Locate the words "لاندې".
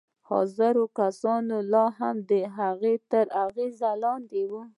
4.03-4.41